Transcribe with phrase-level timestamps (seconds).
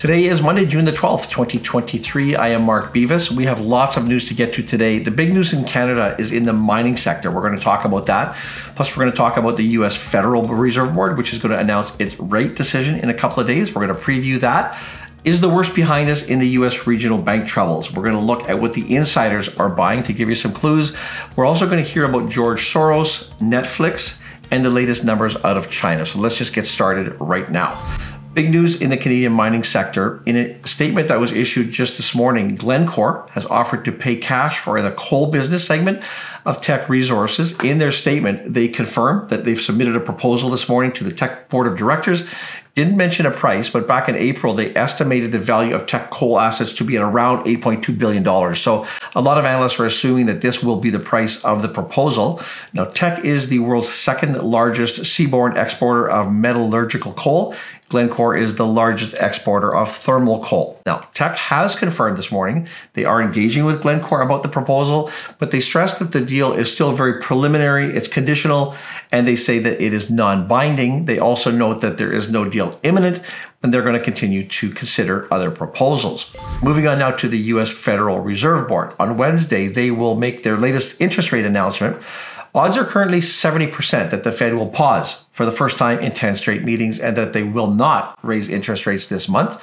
[0.00, 2.34] Today is Monday, June the 12th, 2023.
[2.34, 3.30] I am Mark Beavis.
[3.30, 4.98] We have lots of news to get to today.
[4.98, 7.30] The big news in Canada is in the mining sector.
[7.30, 8.34] We're going to talk about that.
[8.76, 9.94] Plus, we're going to talk about the U.S.
[9.94, 13.46] Federal Reserve Board, which is going to announce its rate decision in a couple of
[13.46, 13.74] days.
[13.74, 14.74] We're going to preview that.
[15.22, 17.92] Is the worst behind us in the US regional bank troubles?
[17.92, 20.96] We're going to look at what the insiders are buying to give you some clues.
[21.36, 24.18] We're also going to hear about George Soros, Netflix,
[24.50, 26.06] and the latest numbers out of China.
[26.06, 27.98] So let's just get started right now.
[28.32, 30.22] Big news in the Canadian mining sector.
[30.24, 34.60] In a statement that was issued just this morning, Glencore has offered to pay cash
[34.60, 36.04] for the coal business segment
[36.46, 37.58] of Teck Resources.
[37.58, 41.48] In their statement, they confirm that they've submitted a proposal this morning to the Teck
[41.48, 42.24] Board of Directors
[42.74, 46.38] didn't mention a price, but back in April, they estimated the value of Teck coal
[46.38, 48.54] assets to be at around $8.2 billion.
[48.54, 51.68] So a lot of analysts are assuming that this will be the price of the
[51.68, 52.40] proposal.
[52.72, 57.54] Now, Teck is the world's second largest seaborne exporter of metallurgical coal.
[57.90, 60.80] Glencore is the largest exporter of thermal coal.
[60.86, 65.10] Now, Teck has confirmed this morning they are engaging with Glencore about the proposal,
[65.40, 68.76] but they stress that the deal is still very preliminary, it's conditional,
[69.10, 71.06] and they say that it is non binding.
[71.06, 73.20] They also note that there is no deal imminent,
[73.60, 76.32] and they're going to continue to consider other proposals.
[76.62, 77.70] Moving on now to the U.S.
[77.70, 78.94] Federal Reserve Board.
[79.00, 82.00] On Wednesday, they will make their latest interest rate announcement.
[82.54, 86.34] Odds are currently 70% that the Fed will pause for the first time in 10
[86.34, 89.62] straight meetings and that they will not raise interest rates this month.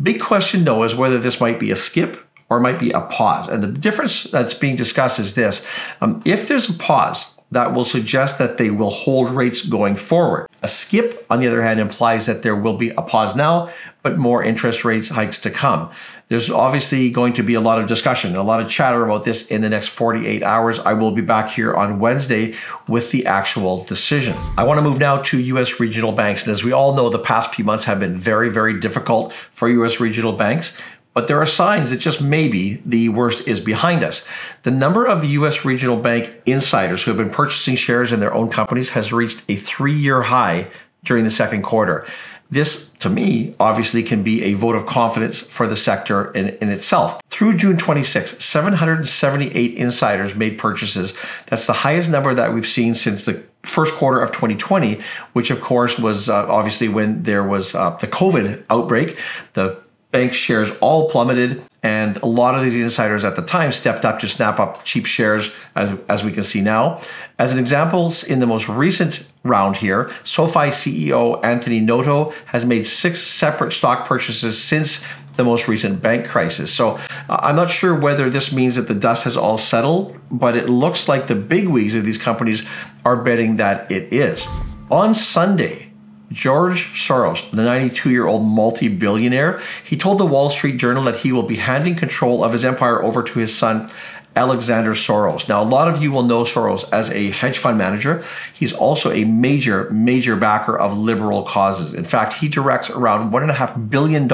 [0.00, 3.48] Big question, though, is whether this might be a skip or might be a pause.
[3.48, 5.66] And the difference that's being discussed is this
[6.00, 10.46] um, if there's a pause, that will suggest that they will hold rates going forward.
[10.62, 13.70] A skip, on the other hand, implies that there will be a pause now,
[14.02, 15.90] but more interest rates hikes to come.
[16.28, 19.48] There's obviously going to be a lot of discussion, a lot of chatter about this
[19.48, 20.78] in the next 48 hours.
[20.78, 22.54] I will be back here on Wednesday
[22.86, 24.36] with the actual decision.
[24.56, 26.44] I want to move now to US regional banks.
[26.46, 29.68] And as we all know, the past few months have been very, very difficult for
[29.68, 30.78] US regional banks.
[31.12, 34.26] But there are signs that just maybe the worst is behind us.
[34.62, 38.48] The number of US regional bank insiders who have been purchasing shares in their own
[38.48, 40.68] companies has reached a three year high
[41.04, 42.06] during the second quarter.
[42.50, 46.68] This, to me, obviously can be a vote of confidence for the sector in, in
[46.68, 47.20] itself.
[47.30, 51.14] Through June 26, 778 insiders made purchases.
[51.46, 55.00] That's the highest number that we've seen since the first quarter of 2020,
[55.32, 59.16] which of course was uh, obviously when there was uh, the COVID outbreak.
[59.52, 59.80] The
[60.12, 64.18] bank shares all plummeted, and a lot of these insiders at the time stepped up
[64.18, 67.00] to snap up cheap shares, as, as we can see now.
[67.38, 72.84] As an example, in the most recent round here, SoFi CEO Anthony Noto has made
[72.84, 75.04] six separate stock purchases since
[75.36, 76.72] the most recent bank crisis.
[76.72, 80.56] So uh, I'm not sure whether this means that the dust has all settled, but
[80.56, 82.62] it looks like the bigwigs of these companies
[83.04, 84.46] are betting that it is.
[84.90, 85.89] On Sunday,
[86.32, 91.16] George Soros, the 92 year old multi billionaire, he told the Wall Street Journal that
[91.16, 93.90] he will be handing control of his empire over to his son,
[94.36, 95.48] Alexander Soros.
[95.48, 98.24] Now, a lot of you will know Soros as a hedge fund manager.
[98.54, 101.94] He's also a major, major backer of liberal causes.
[101.94, 104.30] In fact, he directs around $1.5 billion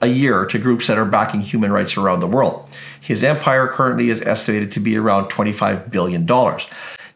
[0.00, 2.66] a year to groups that are backing human rights around the world.
[3.00, 6.26] His empire currently is estimated to be around $25 billion.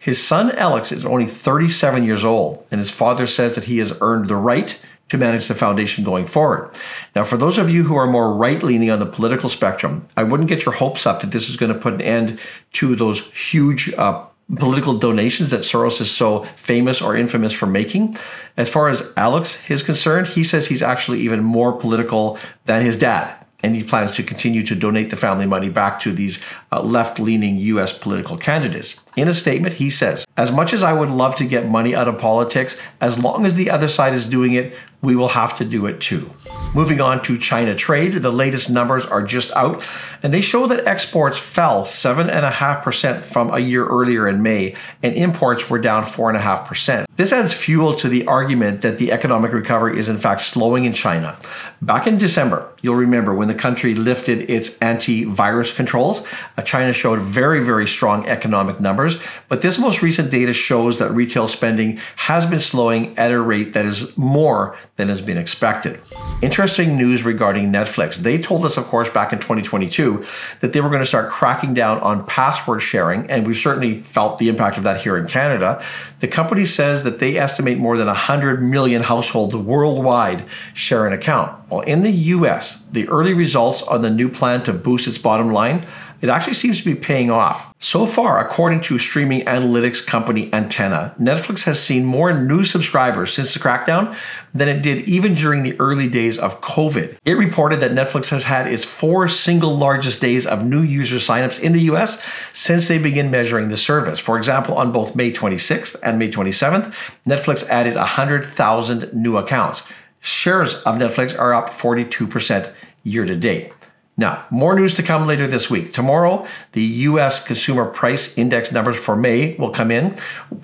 [0.03, 3.97] His son Alex is only 37 years old, and his father says that he has
[4.01, 4.77] earned the right
[5.11, 6.75] to manage the foundation going forward.
[7.15, 10.25] Now, for those of you who are more right leaning on the political spectrum, I
[10.25, 12.41] wouldn't get your hopes up that this is going to put an end
[12.73, 14.25] to those huge uh,
[14.59, 18.17] political donations that Soros is so famous or infamous for making.
[18.57, 22.97] As far as Alex is concerned, he says he's actually even more political than his
[22.97, 26.41] dad and he plans to continue to donate the family money back to these
[26.73, 29.01] uh, left leaning US political candidates.
[29.15, 32.09] In a statement, he says, As much as I would love to get money out
[32.09, 35.65] of politics, as long as the other side is doing it, we will have to
[35.65, 36.31] do it too.
[36.75, 39.85] Moving on to China trade, the latest numbers are just out,
[40.23, 45.69] and they show that exports fell 7.5% from a year earlier in May, and imports
[45.69, 47.05] were down 4.5%.
[47.17, 50.95] This adds fuel to the argument that the economic recovery is in fact slowing in
[50.95, 51.37] China.
[51.83, 56.27] Back in December, you'll remember when the country lifted its anti virus controls,
[56.57, 59.02] uh, China showed very, very strong economic numbers.
[59.49, 63.73] But this most recent data shows that retail spending has been slowing at a rate
[63.73, 66.01] that is more than has been expected.
[66.43, 68.17] Interesting news regarding Netflix.
[68.17, 70.25] They told us, of course, back in 2022
[70.61, 74.39] that they were going to start cracking down on password sharing, and we've certainly felt
[74.39, 75.83] the impact of that here in Canada.
[76.21, 80.45] The company says that they estimate more than 100 million households worldwide
[80.75, 81.57] share an account.
[81.71, 85.53] Well, in the US, the early results on the new plan to boost its bottom
[85.53, 85.87] line
[86.23, 87.75] it actually seems to be paying off.
[87.81, 93.53] So far, according to streaming analytics company Antenna, Netflix has seen more new subscribers since
[93.53, 94.17] the crackdown
[94.55, 97.19] than it did even during the early days of COVID.
[97.25, 101.61] It reported that Netflix has had its four single largest days of new user signups
[101.61, 104.21] in the US since they began measuring the service.
[104.21, 106.95] For example, on both May 26th and May 27th,
[107.27, 109.91] Netflix added 100,000 new accounts.
[110.21, 112.73] Shares of Netflix are up 42%
[113.03, 113.73] year to date.
[114.15, 115.95] Now, more news to come later this week.
[115.95, 120.17] Tomorrow, the US Consumer Price Index numbers for May will come in.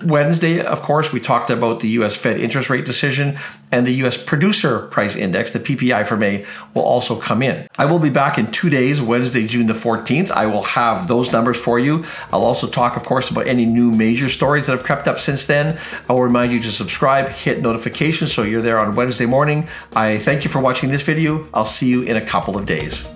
[0.03, 3.39] Wednesday, of course, we talked about the US Fed interest rate decision,
[3.71, 7.67] and the US Producer Price Index, the PPI for May, will also come in.
[7.79, 10.29] I will be back in two days, Wednesday, June the 14th.
[10.29, 12.05] I will have those numbers for you.
[12.31, 15.47] I'll also talk, of course, about any new major stories that have crept up since
[15.47, 15.79] then.
[16.07, 19.67] I will remind you to subscribe, hit notifications so you're there on Wednesday morning.
[19.95, 21.47] I thank you for watching this video.
[21.51, 23.09] I'll see you in a couple of days.